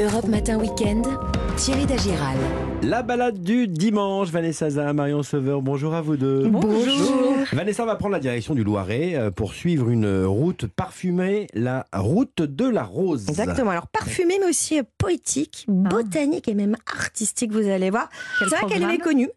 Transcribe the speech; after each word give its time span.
Europe 0.00 0.26
Matin 0.26 0.58
Weekend, 0.58 1.06
Thierry 1.56 1.86
Dagiral. 1.86 2.36
La 2.82 3.02
balade 3.02 3.40
du 3.40 3.68
dimanche, 3.68 4.28
Vanessa 4.28 4.68
Zah, 4.68 4.92
Marion 4.92 5.22
Sauveur, 5.22 5.62
bonjour 5.62 5.94
à 5.94 6.00
vous 6.00 6.16
deux. 6.16 6.48
Bonjour. 6.48 7.36
Vanessa 7.52 7.84
va 7.84 7.94
prendre 7.94 8.12
la 8.12 8.18
direction 8.18 8.54
du 8.54 8.64
Loiret 8.64 9.14
euh, 9.14 9.30
pour 9.30 9.54
suivre 9.54 9.88
une 9.90 10.24
route 10.24 10.66
parfumée, 10.66 11.46
la 11.54 11.86
route 11.94 12.42
de 12.42 12.68
la 12.68 12.82
rose. 12.82 13.26
Exactement. 13.28 13.70
Alors 13.70 13.86
parfumée, 13.86 14.38
mais 14.40 14.48
aussi 14.48 14.80
euh, 14.80 14.82
poétique, 14.98 15.64
botanique 15.68 16.48
et 16.48 16.54
même 16.54 16.76
artistique, 16.92 17.52
vous 17.52 17.68
allez 17.68 17.90
voir. 17.90 18.08
C'est 18.40 18.46
vrai 18.46 18.66
qu'elle 18.68 18.90
est 18.90 18.98
connue, 18.98 19.30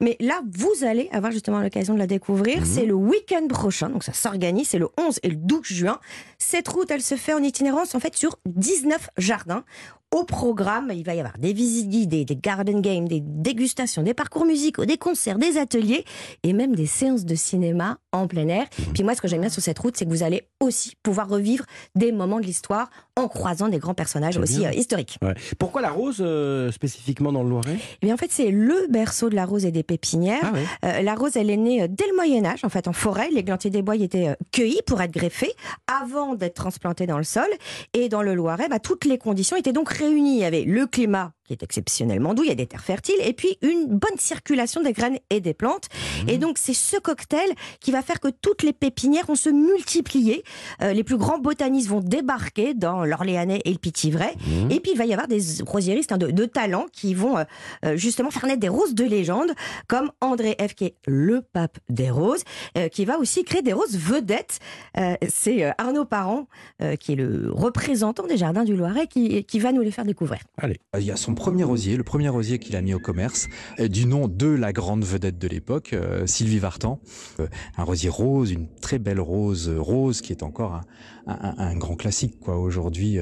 mais 0.00 0.18
là, 0.20 0.42
vous 0.52 0.84
allez 0.84 1.08
avoir 1.12 1.32
justement 1.32 1.60
l'occasion 1.60 1.94
de 1.94 1.98
la 1.98 2.06
découvrir. 2.06 2.58
Mhm. 2.58 2.64
C'est 2.66 2.84
le 2.84 2.94
week-end 2.94 3.46
prochain, 3.48 3.88
donc 3.88 4.04
ça 4.04 4.12
s'organise, 4.12 4.68
c'est 4.68 4.78
le 4.78 4.88
11 4.98 5.20
et 5.22 5.30
le 5.30 5.36
12 5.36 5.64
juin. 5.64 5.98
Cette 6.36 6.68
route, 6.68 6.90
elle 6.90 7.02
se 7.02 7.14
fait 7.14 7.32
en 7.32 7.42
itinérance 7.42 7.94
en 7.94 8.00
fait 8.00 8.14
sur 8.14 8.38
19 8.44 9.08
jardins. 9.16 9.64
Au 10.12 10.24
programme, 10.24 10.92
il 10.94 11.04
va 11.04 11.14
y 11.14 11.20
avoir 11.20 11.38
des 11.38 11.54
visites 11.54 11.88
guidées, 11.88 12.26
des 12.26 12.36
garden 12.36 12.82
games, 12.82 13.08
des 13.08 13.20
dégustations, 13.20 14.02
des 14.02 14.12
parcours 14.12 14.44
musicaux, 14.44 14.84
des 14.84 14.98
concerts, 14.98 15.38
des 15.38 15.56
ateliers 15.56 16.04
et 16.42 16.52
même 16.52 16.76
des 16.76 16.84
séances 16.84 17.24
de 17.24 17.34
cinéma 17.34 17.96
en 18.12 18.26
plein 18.26 18.46
air. 18.48 18.66
Puis 18.92 19.04
moi, 19.04 19.14
ce 19.14 19.22
que 19.22 19.28
j'aime 19.28 19.40
bien 19.40 19.48
sur 19.48 19.62
cette 19.62 19.78
route, 19.78 19.96
c'est 19.96 20.04
que 20.04 20.10
vous 20.10 20.22
allez 20.22 20.42
aussi 20.60 20.92
pouvoir 21.02 21.30
revivre 21.30 21.64
des 21.94 22.12
moments 22.12 22.40
de 22.40 22.44
l'histoire 22.44 22.90
en 23.16 23.28
croisant 23.28 23.68
des 23.68 23.78
grands 23.78 23.94
personnages 23.94 24.38
aussi 24.38 24.64
euh, 24.64 24.70
historiques. 24.72 25.18
Ouais. 25.20 25.34
Pourquoi 25.58 25.82
la 25.82 25.90
rose 25.90 26.18
euh, 26.20 26.72
spécifiquement 26.72 27.30
dans 27.30 27.42
le 27.42 27.50
Loiret? 27.50 27.76
Eh 28.00 28.06
bien, 28.06 28.14
en 28.14 28.16
fait, 28.16 28.30
c'est 28.30 28.50
le 28.50 28.86
berceau 28.88 29.28
de 29.28 29.34
la 29.34 29.44
rose 29.44 29.66
et 29.66 29.70
des 29.70 29.82
pépinières. 29.82 30.40
Ah 30.42 30.52
ouais. 30.52 30.64
Euh, 30.84 31.02
la 31.02 31.14
rose, 31.14 31.36
elle 31.36 31.50
est 31.50 31.58
née 31.58 31.86
dès 31.88 32.06
le 32.08 32.14
Moyen 32.14 32.44
Âge, 32.46 32.64
en 32.64 32.70
fait, 32.70 32.88
en 32.88 32.94
forêt. 32.94 33.28
Les 33.30 33.42
glantiers 33.44 33.70
des 33.70 33.82
bois 33.82 33.96
y 33.96 34.04
étaient 34.04 34.34
cueillis 34.50 34.80
pour 34.86 35.02
être 35.02 35.12
greffés 35.12 35.52
avant 35.86 36.34
d'être 36.34 36.54
transplantés 36.54 37.06
dans 37.06 37.18
le 37.18 37.24
sol. 37.24 37.48
Et 37.92 38.08
dans 38.08 38.22
le 38.22 38.34
Loiret, 38.34 38.68
bah, 38.68 38.78
toutes 38.78 39.04
les 39.04 39.18
conditions 39.18 39.56
étaient 39.56 39.74
donc 39.74 39.90
réunies. 39.90 40.36
Il 40.36 40.40
y 40.40 40.44
avait 40.44 40.64
le 40.64 40.86
climat 40.86 41.32
qui 41.44 41.52
est 41.52 41.62
exceptionnellement 41.62 42.34
doux, 42.34 42.44
il 42.44 42.48
y 42.48 42.52
a 42.52 42.54
des 42.54 42.66
terres 42.66 42.84
fertiles, 42.84 43.16
et 43.22 43.32
puis 43.32 43.58
une 43.62 43.86
bonne 43.86 44.18
circulation 44.18 44.82
des 44.82 44.92
graines 44.92 45.18
et 45.30 45.40
des 45.40 45.54
plantes. 45.54 45.88
Et 46.28 46.38
donc, 46.38 46.58
c'est 46.58 46.74
ce 46.74 46.96
cocktail 46.98 47.50
qui 47.80 47.90
va 47.90 48.02
faire 48.02 48.20
que 48.20 48.28
toutes 48.28 48.62
les 48.62 48.72
pépinières 48.72 49.26
vont 49.26 49.34
se 49.34 49.50
multiplier. 49.50 50.44
Euh, 50.82 50.92
les 50.92 51.04
plus 51.04 51.16
grands 51.16 51.38
botanistes 51.38 51.88
vont 51.88 52.00
débarquer 52.00 52.74
dans 52.74 53.04
l'Orléanais 53.04 53.60
et 53.64 53.72
le 53.72 53.78
Pitivray. 53.78 54.34
Et 54.70 54.80
puis, 54.80 54.92
il 54.92 54.98
va 54.98 55.04
y 55.04 55.12
avoir 55.12 55.28
des 55.28 55.40
rosiéristes 55.66 56.12
hein, 56.12 56.18
de, 56.18 56.30
de 56.30 56.44
talent 56.44 56.86
qui 56.92 57.14
vont 57.14 57.38
euh, 57.38 57.44
euh, 57.84 57.96
justement 57.96 58.30
faire 58.30 58.46
naître 58.46 58.60
des 58.60 58.68
roses 58.68 58.94
de 58.94 59.04
légende, 59.04 59.50
comme 59.88 60.12
André 60.20 60.56
F, 60.60 60.74
qui 60.74 60.84
est 60.84 60.94
le 61.06 61.42
pape 61.42 61.78
des 61.88 62.10
roses, 62.10 62.44
euh, 62.76 62.88
qui 62.88 63.04
va 63.04 63.18
aussi 63.18 63.44
créer 63.44 63.62
des 63.62 63.72
roses 63.72 63.96
vedettes. 63.96 64.58
Euh, 64.96 65.14
C'est 65.28 65.64
euh, 65.64 65.70
Arnaud 65.78 66.04
Parent, 66.04 66.46
euh, 66.82 66.96
qui 66.96 67.12
est 67.12 67.16
le 67.16 67.50
représentant 67.52 68.26
des 68.26 68.36
jardins 68.36 68.64
du 68.64 68.76
Loiret, 68.76 69.06
qui, 69.06 69.44
qui 69.44 69.58
va 69.58 69.72
nous 69.72 69.82
les 69.82 69.90
faire 69.90 70.04
découvrir. 70.04 70.40
Allez. 70.58 70.78
Il 70.98 71.04
y 71.04 71.10
a 71.10 71.16
son 71.16 71.31
premier 71.34 71.64
rosier, 71.64 71.96
le 71.96 72.04
premier 72.04 72.28
rosier 72.28 72.58
qu'il 72.58 72.76
a 72.76 72.80
mis 72.80 72.94
au 72.94 72.98
commerce, 72.98 73.48
euh, 73.80 73.88
du 73.88 74.06
nom 74.06 74.28
de 74.28 74.46
la 74.46 74.72
grande 74.72 75.04
vedette 75.04 75.38
de 75.38 75.48
l'époque, 75.48 75.92
euh, 75.92 76.26
Sylvie 76.26 76.58
Vartan. 76.58 77.00
Euh, 77.40 77.46
un 77.76 77.84
rosier 77.84 78.08
rose, 78.08 78.50
une 78.50 78.68
très 78.80 78.98
belle 78.98 79.20
rose 79.20 79.68
rose, 79.68 80.20
qui 80.20 80.32
est 80.32 80.42
encore 80.42 80.80
un, 81.26 81.76
grand 81.76 81.94
classique 81.94 82.40
quoi 82.40 82.58
aujourd'hui 82.58 83.18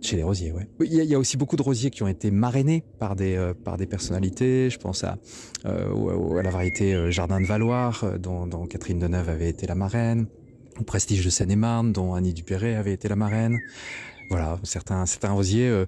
chez 0.00 0.16
les 0.16 0.22
rosiers. 0.22 0.54
Il 0.80 0.92
y, 0.92 1.14
a, 1.14 1.18
aussi 1.18 1.36
beaucoup 1.36 1.56
de 1.56 1.62
rosiers 1.62 1.90
qui 1.90 2.02
ont 2.02 2.08
été 2.08 2.30
marrainés 2.30 2.82
par 2.98 3.14
des, 3.14 3.52
par 3.62 3.76
des 3.76 3.86
personnalités. 3.86 4.70
Je 4.70 4.78
pense 4.78 5.04
à, 5.04 5.18
la 5.64 6.50
variété 6.50 7.12
Jardin 7.12 7.40
de 7.40 7.46
Valoir, 7.46 8.18
dont, 8.18 8.46
dont 8.46 8.66
Catherine 8.66 8.98
Deneuve 8.98 9.28
avait 9.28 9.50
été 9.50 9.66
la 9.66 9.74
marraine. 9.74 10.26
Au 10.80 10.84
Prestige 10.84 11.24
de 11.24 11.30
Seine-et-Marne, 11.30 11.92
dont 11.92 12.14
Annie 12.14 12.32
Dupéré 12.32 12.74
avait 12.74 12.92
été 12.92 13.08
la 13.08 13.16
marraine. 13.16 13.58
Voilà, 14.28 14.58
certains, 14.62 15.06
certains 15.06 15.32
rosiers 15.32 15.68
euh, 15.68 15.86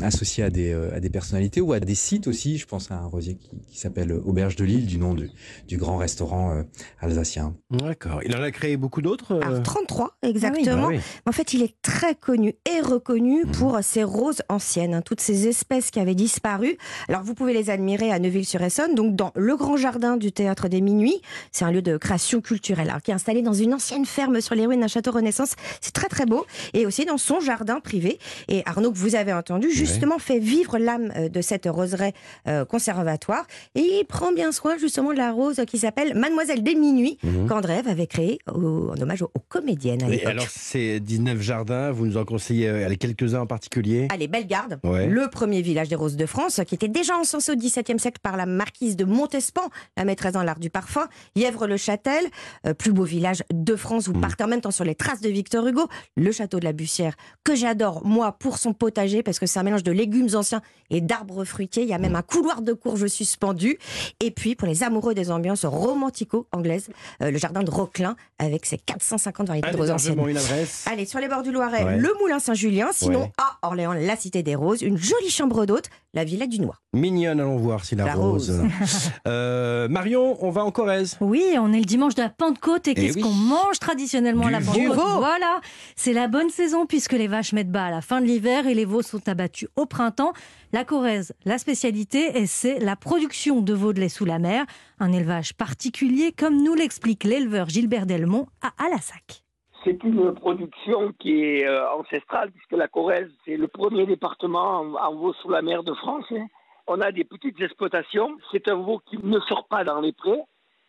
associés 0.00 0.44
à 0.44 0.50
des, 0.50 0.72
euh, 0.72 0.94
à 0.94 1.00
des 1.00 1.10
personnalités 1.10 1.60
ou 1.60 1.72
à 1.72 1.80
des 1.80 1.94
sites 1.94 2.26
aussi. 2.26 2.58
Je 2.58 2.66
pense 2.66 2.90
à 2.90 2.94
un 2.96 3.06
rosier 3.06 3.36
qui, 3.36 3.50
qui 3.70 3.78
s'appelle 3.78 4.12
Auberge 4.12 4.56
de 4.56 4.64
Lille, 4.64 4.86
du 4.86 4.98
nom 4.98 5.14
du, 5.14 5.30
du 5.68 5.76
grand 5.76 5.96
restaurant 5.96 6.52
euh, 6.52 6.62
alsacien. 7.00 7.54
D'accord. 7.70 8.20
Il 8.24 8.34
en 8.36 8.42
a 8.42 8.50
créé 8.50 8.76
beaucoup 8.76 9.02
d'autres 9.02 9.32
euh 9.32 9.40
Alors, 9.42 9.62
33 9.62 10.16
exactement. 10.22 10.84
Ah 10.86 10.88
oui. 10.88 11.00
En 11.26 11.32
fait, 11.32 11.52
il 11.52 11.62
est 11.62 11.74
très 11.82 12.14
connu 12.14 12.54
et 12.66 12.80
reconnu 12.80 13.44
Mhm. 13.44 13.52
pour 13.52 13.78
ses 13.82 14.02
roses 14.04 14.42
anciennes, 14.48 14.94
hein, 14.94 15.02
toutes 15.02 15.20
ces 15.20 15.46
espèces 15.48 15.90
qui 15.90 16.00
avaient 16.00 16.14
disparu. 16.14 16.76
Alors, 17.08 17.22
vous 17.22 17.34
pouvez 17.34 17.52
les 17.52 17.70
admirer 17.70 18.10
à 18.10 18.18
Neuville-sur-Essonne, 18.18 18.94
donc 18.94 19.14
dans 19.16 19.32
le 19.34 19.56
grand 19.56 19.76
jardin 19.76 20.16
du 20.16 20.32
Théâtre 20.32 20.68
des 20.68 20.80
Minuits. 20.80 21.20
C'est 21.52 21.64
un 21.64 21.70
lieu 21.70 21.82
de 21.82 21.96
création 21.96 22.40
culturelle, 22.40 22.88
alors, 22.90 23.02
qui 23.02 23.10
est 23.10 23.14
installé 23.14 23.42
dans 23.42 23.52
une 23.52 23.74
ancienne 23.74 24.06
ferme 24.06 24.40
sur 24.40 24.54
les 24.54 24.66
ruines 24.66 24.80
d'un 24.80 24.88
château 24.88 25.12
Renaissance. 25.12 25.54
C'est 25.80 25.92
très 25.92 26.08
très 26.08 26.26
beau. 26.26 26.46
Et 26.72 26.86
aussi 26.86 27.04
dans 27.04 27.18
son 27.18 27.40
jardin 27.40 27.73
privé. 27.80 28.18
Et 28.48 28.62
Arnaud, 28.66 28.92
que 28.92 28.98
vous 28.98 29.14
avez 29.16 29.32
entendu, 29.32 29.70
justement 29.70 30.18
fait 30.18 30.38
vivre 30.38 30.78
l'âme 30.78 31.12
euh, 31.16 31.28
de 31.28 31.40
cette 31.40 31.66
roseraie 31.66 32.12
euh, 32.48 32.64
conservatoire. 32.64 33.46
Et 33.74 33.80
il 34.00 34.04
prend 34.04 34.32
bien 34.32 34.52
soin 34.52 34.76
justement 34.78 35.12
de 35.12 35.18
la 35.18 35.32
rose 35.32 35.60
qui 35.66 35.78
s'appelle 35.78 36.14
Mademoiselle 36.16 36.62
des 36.62 36.74
Minuits, 36.74 37.18
qu'André 37.48 37.78
avait 37.86 38.06
créée 38.06 38.38
au- 38.52 38.90
en 38.90 39.00
hommage 39.00 39.22
aux, 39.22 39.30
aux 39.34 39.40
comédiennes 39.48 40.02
à 40.02 40.08
l'époque. 40.08 40.26
alors, 40.30 40.46
ces 40.48 41.00
19 41.00 41.40
jardins, 41.40 41.90
vous 41.92 42.06
nous 42.06 42.16
en 42.16 42.24
conseillez 42.24 42.68
euh, 42.68 42.94
quelques-uns 42.98 43.40
en 43.40 43.46
particulier 43.46 44.08
Allez, 44.10 44.28
Bellegarde, 44.28 44.78
Ouais. 44.84 45.06
le 45.06 45.28
premier 45.28 45.62
village 45.62 45.88
des 45.88 45.96
roses 45.96 46.16
de 46.16 46.26
France, 46.26 46.60
qui 46.66 46.74
était 46.74 46.88
déjà 46.88 47.16
encensé 47.16 47.52
au 47.52 47.56
XVIIe 47.56 47.98
siècle 47.98 48.18
par 48.22 48.36
la 48.36 48.46
marquise 48.46 48.96
de 48.96 49.04
Montespan, 49.04 49.68
la 49.96 50.04
maîtresse 50.04 50.32
dans 50.32 50.42
l'art 50.42 50.58
du 50.58 50.70
parfum. 50.70 51.08
Yèvre-le-Châtel, 51.54 52.24
euh, 52.66 52.74
plus 52.74 52.92
beau 52.92 53.04
village 53.04 53.42
de 53.52 53.76
France, 53.76 54.08
vous 54.08 54.14
Mm. 54.14 54.20
partez 54.20 54.44
en 54.44 54.48
même 54.48 54.60
temps 54.60 54.70
sur 54.70 54.84
les 54.84 54.94
traces 54.94 55.20
de 55.20 55.28
Victor 55.28 55.66
Hugo. 55.66 55.88
Le 56.16 56.32
château 56.32 56.58
de 56.58 56.64
la 56.64 56.72
Bussière, 56.72 57.14
que 57.44 57.54
j'adore, 57.64 58.04
moi, 58.06 58.32
pour 58.32 58.58
son 58.58 58.72
potager, 58.72 59.22
parce 59.22 59.38
que 59.38 59.46
c'est 59.46 59.58
un 59.58 59.62
mélange 59.62 59.82
de 59.82 59.92
légumes 59.92 60.28
anciens 60.34 60.60
et 60.90 61.00
d'arbres 61.00 61.44
fruitiers. 61.44 61.82
Il 61.82 61.88
y 61.88 61.94
a 61.94 61.98
même 61.98 62.14
un 62.16 62.22
couloir 62.22 62.62
de 62.62 62.72
courges 62.72 63.06
suspendu. 63.06 63.78
Et 64.20 64.30
puis, 64.30 64.54
pour 64.54 64.68
les 64.68 64.82
amoureux 64.82 65.14
des 65.14 65.30
ambiances 65.30 65.64
romantico-anglaises, 65.64 66.88
euh, 67.22 67.30
le 67.30 67.38
jardin 67.38 67.62
de 67.62 67.70
Roquelin, 67.70 68.16
avec 68.38 68.66
ses 68.66 68.78
450 68.78 69.46
variétés 69.48 69.70
de 69.70 69.76
roses 69.76 69.90
anciennes. 69.90 70.18
une 70.28 70.36
adresse 70.36 70.84
Allez, 70.90 71.06
sur 71.06 71.20
les 71.20 71.28
bords 71.28 71.42
du 71.42 71.50
Loiret, 71.52 71.84
Ouais. 71.84 71.96
le 71.98 72.10
Moulin 72.20 72.38
Saint-Julien. 72.38 72.88
Sinon, 72.92 73.22
Ouais. 73.22 73.32
à 73.38 73.66
Orléans, 73.66 73.92
la 73.92 74.16
Cité 74.16 74.42
des 74.42 74.54
Roses, 74.54 74.82
une 74.82 74.96
jolie 74.96 75.30
chambre 75.30 75.66
d'hôte, 75.66 75.88
la 76.14 76.24
Villa 76.24 76.46
du 76.46 76.60
Noir. 76.60 76.80
Mignonne, 76.94 77.40
allons 77.40 77.56
voir 77.56 77.84
si 77.84 77.96
la, 77.96 78.04
La 78.06 78.14
rose. 78.14 78.50
rose. 78.50 78.62
Euh, 79.26 79.88
Marion, 79.88 80.36
on 80.44 80.50
va 80.50 80.64
en 80.64 80.70
Corrèze. 80.70 81.16
Oui, 81.20 81.42
on 81.58 81.72
est 81.72 81.78
le 81.78 81.84
dimanche 81.84 82.14
de 82.14 82.22
la 82.22 82.28
Pentecôte 82.28 82.86
et 82.88 82.92
Eh 82.92 82.94
qu'est-ce 82.94 83.16
oui. 83.16 83.22
qu'on 83.22 83.32
mange 83.32 83.78
traditionnellement 83.78 84.46
à 84.46 84.50
la 84.50 84.60
Pentecôte 84.60 84.96
veau. 84.96 85.18
Voilà, 85.18 85.60
c'est 85.96 86.12
la 86.12 86.28
bonne 86.28 86.50
saison 86.50 86.86
puisque 86.86 87.12
les 87.12 87.26
vaches 87.26 87.52
mettent 87.52 87.70
bas 87.72 87.86
à 87.86 87.90
la 87.90 88.00
fin 88.00 88.20
de 88.20 88.26
l'hiver 88.26 88.66
et 88.66 88.74
les 88.74 88.84
veaux 88.84 89.02
sont 89.02 89.26
abattus 89.28 89.68
au 89.76 89.86
printemps. 89.86 90.32
La 90.72 90.84
Corrèze, 90.84 91.32
la 91.44 91.58
spécialité, 91.58 92.38
et 92.38 92.46
c'est 92.46 92.78
la 92.80 92.96
production 92.96 93.60
de 93.60 93.72
veaux 93.74 93.92
de 93.92 94.00
lait 94.00 94.08
sous 94.08 94.24
la 94.24 94.38
mer, 94.38 94.64
un 94.98 95.12
élevage 95.12 95.54
particulier 95.54 96.32
comme 96.36 96.62
nous 96.62 96.74
l'explique 96.74 97.24
l'éleveur 97.24 97.68
Gilbert 97.68 98.06
Delmont 98.06 98.46
à 98.62 98.72
Alassac. 98.84 99.43
C'est 99.84 100.02
une 100.02 100.32
production 100.34 101.12
qui 101.18 101.42
est 101.42 101.66
euh, 101.66 101.92
ancestrale, 101.92 102.50
puisque 102.52 102.72
la 102.72 102.88
Corrèze, 102.88 103.30
c'est 103.44 103.58
le 103.58 103.68
premier 103.68 104.06
département 104.06 104.80
en, 104.80 105.14
veau 105.14 105.34
sous 105.34 105.50
la 105.50 105.60
mer 105.60 105.82
de 105.82 105.92
France. 105.92 106.24
hein. 106.30 106.46
On 106.86 107.02
a 107.02 107.12
des 107.12 107.24
petites 107.24 107.60
exploitations. 107.60 108.38
C'est 108.50 108.66
un 108.68 108.76
veau 108.76 109.00
qui 109.04 109.18
ne 109.22 109.38
sort 109.40 109.66
pas 109.68 109.84
dans 109.84 110.00
les 110.00 110.12
prés, 110.12 110.40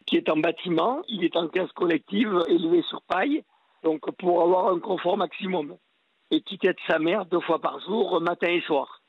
qui 0.05 0.15
est 0.15 0.29
en 0.29 0.37
bâtiment. 0.37 1.01
Il 1.09 1.25
est 1.25 1.35
en 1.35 1.49
caisse 1.49 1.71
collective, 1.73 2.41
élevé 2.47 2.83
sur 2.83 3.01
paille, 3.01 3.43
donc 3.83 4.09
pour 4.17 4.41
avoir 4.41 4.67
un 4.67 4.79
confort 4.79 5.17
maximum. 5.17 5.75
Et 6.31 6.39
qui 6.41 6.57
tête 6.57 6.77
sa 6.87 6.97
mère 6.97 7.25
deux 7.25 7.41
fois 7.41 7.59
par 7.59 7.81
jour, 7.81 8.21
matin 8.21 8.47
et 8.47 8.61
soir. 8.61 9.01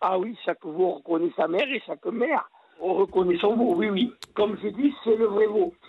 Ah 0.00 0.18
oui, 0.18 0.38
chaque 0.46 0.64
veau 0.64 0.92
reconnaît 0.92 1.32
sa 1.36 1.48
mère 1.48 1.68
et 1.68 1.82
chaque 1.86 2.06
mère 2.06 2.48
reconnaît 2.80 3.36
son 3.40 3.56
veau. 3.56 3.74
Oui, 3.76 3.88
oui. 3.90 4.12
Comme 4.34 4.56
je 4.62 4.68
dis, 4.68 4.92
c'est 5.04 5.16
le 5.16 5.26
vrai 5.26 5.46
veau. 5.46 5.72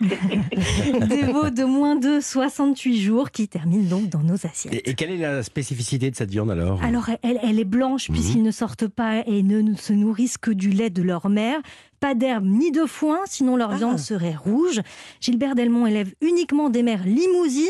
Des 1.08 1.22
veaux 1.22 1.50
de 1.50 1.64
moins 1.64 1.96
de 1.96 2.20
68 2.20 2.98
jours 3.00 3.30
qui 3.30 3.48
terminent 3.48 3.88
donc 3.88 4.08
dans 4.08 4.20
nos 4.22 4.34
assiettes. 4.46 4.72
Et, 4.74 4.90
et 4.90 4.94
quelle 4.94 5.10
est 5.10 5.16
la 5.18 5.42
spécificité 5.42 6.10
de 6.10 6.16
cette 6.16 6.30
viande 6.30 6.50
alors? 6.50 6.82
Alors, 6.82 7.10
elle, 7.22 7.38
elle 7.42 7.58
est 7.60 7.64
blanche 7.64 8.08
Mhm. 8.08 8.14
puisqu'ils 8.14 8.42
ne 8.42 8.50
sortent 8.50 8.88
pas 8.88 9.22
et 9.26 9.42
ne 9.42 9.74
se 9.74 9.92
nourrissent 9.92 10.38
que 10.38 10.50
du 10.50 10.70
lait 10.70 10.90
de 10.90 11.02
leur 11.02 11.28
mère. 11.28 11.60
Pas 12.00 12.14
d'herbe 12.14 12.44
ni 12.44 12.70
de 12.70 12.84
foin, 12.86 13.18
sinon 13.26 13.56
leur 13.56 13.72
Ah. 13.72 13.76
viande 13.76 13.98
serait 13.98 14.34
rouge. 14.34 14.80
Gilbert 15.20 15.54
Delmont 15.54 15.86
élève 15.86 16.12
uniquement 16.20 16.70
des 16.70 16.82
mères 16.82 17.04
limousines 17.04 17.62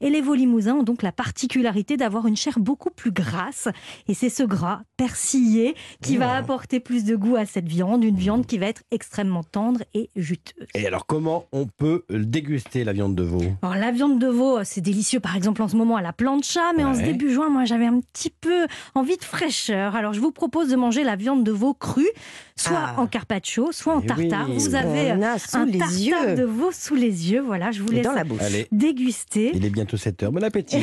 et 0.00 0.10
les 0.10 0.20
veaux 0.20 0.34
limousins 0.34 0.74
ont 0.76 0.82
donc 0.82 1.02
la 1.02 1.12
particularité 1.12 1.96
d'avoir 1.96 2.26
une 2.26 2.36
chair 2.36 2.58
beaucoup 2.60 2.90
plus 2.90 3.10
grasse. 3.10 3.68
Et 4.08 4.14
c'est 4.14 4.28
ce 4.28 4.42
gras 4.42 4.82
persillé 4.96 5.74
qui 6.02 6.16
va 6.16 6.32
Oh. 6.34 6.38
apporter 6.38 6.78
plus 6.80 7.04
de 7.04 7.16
goût 7.16 7.36
à 7.36 7.46
cette 7.46 7.66
viande, 7.68 8.04
une 8.04 8.16
viande 8.16 8.46
qui 8.46 8.58
va 8.58 8.66
être 8.66 8.82
extrêmement 8.90 9.42
tendre 9.42 9.80
et 9.94 10.10
juteuse. 10.14 10.66
Et 10.74 10.86
alors, 10.86 11.06
comment 11.06 11.46
on 11.52 11.66
peut 11.66 12.04
déguster 12.10 12.84
la 12.84 12.92
viande 12.92 13.14
de 13.14 13.22
veau? 13.22 13.42
Alors 13.62 13.74
la 13.76 13.90
viande 13.90 14.18
de 14.18 14.26
veau, 14.28 14.58
c'est 14.64 14.80
délicieux 14.80 15.20
par 15.20 15.36
exemple 15.36 15.62
en 15.62 15.68
ce 15.68 15.76
moment 15.76 15.96
à 15.96 16.02
la 16.02 16.12
plancha, 16.12 16.72
mais 16.76 16.84
en 16.84 16.94
ce 16.94 17.00
début 17.00 17.32
juin, 17.32 17.48
moi 17.48 17.64
j'avais 17.64 17.86
un 17.86 18.00
petit 18.00 18.30
peu 18.30 18.66
envie 18.94 19.16
de 19.16 19.24
fraîcheur. 19.24 19.96
Alors 19.96 20.12
je 20.12 20.20
vous 20.20 20.32
propose 20.32 20.68
de 20.68 20.76
manger 20.76 21.02
la 21.04 21.16
viande 21.16 21.44
de 21.44 21.52
veau 21.52 21.74
crue, 21.74 22.08
soit 22.56 22.78
Ah. 22.80 22.94
en 23.00 23.06
carpaccio, 23.06 23.69
veau, 23.70 23.72
soit 23.72 23.94
en 23.96 24.00
Eh 24.02 24.06
tartare. 24.06 24.48
oui. 24.48 24.56
Vous 24.58 24.74
avez 24.74 25.10
euh, 25.12 25.14
un 25.54 25.64
les 25.66 25.78
tartare 25.78 25.98
yeux 25.98 26.34
de 26.36 26.44
veau 26.44 26.70
sous 26.72 26.94
les 26.94 27.30
yeux. 27.32 27.40
Voilà, 27.40 27.70
je 27.70 27.82
vous 27.82 27.90
laisse 27.90 28.04
dans 28.04 28.12
la 28.12 28.24
bouche. 28.24 28.40
Allez, 28.42 28.66
déguster. 28.72 29.52
il 29.54 29.64
est 29.64 29.70
bientôt 29.70 29.96
7 29.96 30.22
heures. 30.24 30.32
Bon 30.32 30.42
appétit. 30.42 30.78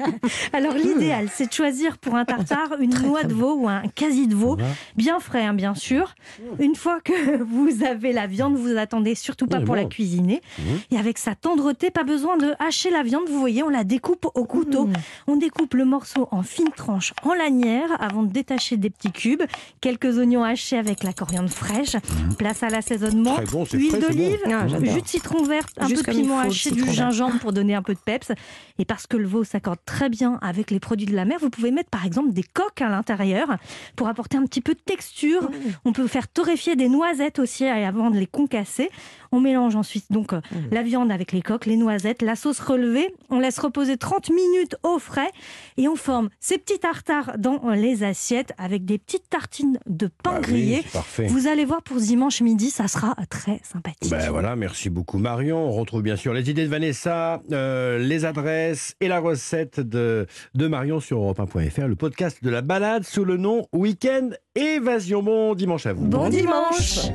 Alors 0.52 0.74
l'idéal, 0.74 1.28
c'est 1.32 1.46
de 1.48 1.52
choisir 1.52 1.98
pour 1.98 2.14
un 2.16 2.24
tartare 2.24 2.74
une 2.80 2.94
noix 3.02 3.24
de 3.24 3.34
veau 3.34 3.54
ou 3.54 3.68
un 3.68 3.82
quasi 3.94 4.26
de 4.26 4.34
veau, 4.34 4.56
bien 4.96 5.20
frais 5.20 5.44
hein, 5.44 5.54
bien 5.54 5.74
sûr. 5.74 6.14
Une 6.58 6.74
fois 6.74 7.00
que 7.00 7.42
vous 7.42 7.84
avez 7.84 8.12
la 8.12 8.26
viande, 8.26 8.56
vous 8.56 8.76
attendez 8.76 9.14
surtout 9.14 9.46
pas 9.46 9.54
Mmh, 9.60 9.64
pour 9.66 9.76
la 9.76 9.82
bon. 9.82 9.88
cuisiner. 9.88 10.40
Mmh. 10.58 10.62
Et 10.90 10.98
avec 10.98 11.16
sa 11.18 11.34
tendreté, 11.34 11.90
pas 11.90 12.02
besoin 12.02 12.36
de 12.36 12.54
hacher 12.58 12.90
la 12.90 13.02
viande. 13.02 13.24
Vous 13.28 13.38
voyez, 13.38 13.62
on 13.62 13.68
la 13.68 13.84
découpe 13.84 14.26
au 14.34 14.44
couteau. 14.44 14.86
Mmh. 14.86 14.92
On 15.28 15.36
découpe 15.36 15.74
le 15.74 15.84
morceau 15.84 16.28
en 16.32 16.42
fines 16.42 16.70
tranches 16.76 17.12
en 17.22 17.34
lanière 17.34 17.88
avant 18.00 18.22
de 18.24 18.32
détacher 18.32 18.76
des 18.76 18.90
petits 18.90 19.12
cubes. 19.12 19.42
Quelques 19.80 20.18
oignons 20.18 20.42
hachés 20.44 20.76
avec 20.76 21.02
la 21.04 21.12
coriandre 21.12 21.48
fraîche. 21.50 21.94
Place 22.38 22.62
à 22.62 22.68
l'assaisonnement. 22.68 23.38
Mmh. 23.40 23.44
Bon, 23.52 23.64
Huile 23.72 23.98
d'olive, 24.00 24.38
bon. 24.44 24.52
Ah, 24.52 24.66
jus 24.68 25.02
de 25.02 25.06
citron 25.08 25.42
vert, 25.44 25.64
un 25.78 25.88
Juste 25.88 26.04
peu 26.04 26.12
de 26.12 26.16
piment 26.18 26.38
haché, 26.40 26.70
du 26.70 26.82
vert. 26.82 26.92
gingembre 26.92 27.38
pour 27.40 27.52
donner 27.52 27.74
un 27.74 27.82
peu 27.82 27.94
de 27.94 27.98
peps. 27.98 28.32
Et 28.78 28.84
parce 28.84 29.06
que 29.06 29.16
le 29.16 29.26
veau 29.26 29.44
s'accorde 29.44 29.78
très 29.86 30.08
bien 30.08 30.38
avec 30.42 30.70
les 30.70 30.80
produits 30.80 31.06
de 31.06 31.14
la 31.14 31.24
mer, 31.24 31.38
vous 31.40 31.50
pouvez 31.50 31.70
mettre 31.70 31.90
par 31.90 32.04
exemple 32.04 32.32
des 32.32 32.42
coques 32.42 32.80
à 32.82 32.88
l'intérieur 32.88 33.56
pour 33.96 34.08
apporter 34.08 34.36
un 34.36 34.44
petit 34.44 34.60
peu 34.60 34.74
de 34.74 34.80
texture. 34.84 35.48
On 35.84 35.92
peut 35.92 36.06
faire 36.06 36.28
torréfier 36.28 36.76
des 36.76 36.88
noisettes 36.88 37.38
aussi 37.38 37.64
avant 37.66 38.10
de 38.10 38.18
les 38.18 38.26
concasser. 38.26 38.90
On 39.36 39.40
mélange 39.40 39.74
ensuite 39.74 40.04
donc 40.10 40.32
euh, 40.32 40.40
la 40.70 40.84
viande 40.84 41.10
avec 41.10 41.32
les 41.32 41.42
coques, 41.42 41.66
les 41.66 41.76
noisettes, 41.76 42.22
la 42.22 42.36
sauce 42.36 42.60
relevée. 42.60 43.12
On 43.30 43.40
laisse 43.40 43.58
reposer 43.58 43.96
30 43.96 44.30
minutes 44.30 44.76
au 44.84 45.00
frais 45.00 45.30
et 45.76 45.88
on 45.88 45.96
forme 45.96 46.28
ces 46.38 46.56
petits 46.56 46.78
tartares 46.78 47.32
dans 47.36 47.60
euh, 47.68 47.74
les 47.74 48.04
assiettes 48.04 48.52
avec 48.58 48.84
des 48.84 48.96
petites 48.98 49.28
tartines 49.28 49.80
de 49.86 50.06
pain 50.22 50.34
Bah 50.34 50.38
oui, 50.42 50.52
grillé. 50.52 50.82
parfait. 50.92 51.26
Vous 51.26 51.48
allez 51.48 51.64
voir 51.64 51.82
pour 51.82 51.96
dimanche 51.96 52.42
midi, 52.42 52.70
ça 52.70 52.86
sera 52.86 53.16
très 53.28 53.60
sympathique. 53.64 54.08
Ben 54.08 54.30
voilà, 54.30 54.54
merci 54.54 54.88
beaucoup 54.88 55.18
Marion. 55.18 55.58
On 55.66 55.72
retrouve 55.72 56.02
bien 56.02 56.14
sûr 56.14 56.32
les 56.32 56.48
idées 56.48 56.62
de 56.64 56.70
Vanessa, 56.70 57.42
euh, 57.50 57.98
les 57.98 58.24
adresses 58.24 58.94
et 59.00 59.08
la 59.08 59.18
recette 59.18 59.80
de, 59.80 60.28
de 60.54 60.66
Marion 60.68 61.00
sur 61.00 61.18
europe1.fr, 61.18 61.88
le 61.88 61.96
podcast 61.96 62.38
de 62.44 62.50
la 62.50 62.62
balade 62.62 63.02
sous 63.02 63.24
le 63.24 63.36
nom 63.36 63.66
Week-end 63.72 64.30
Évasion. 64.54 65.24
Bon 65.24 65.56
dimanche 65.56 65.86
à 65.86 65.92
vous. 65.92 66.06
Bon 66.06 66.28
dimanche 66.28 67.08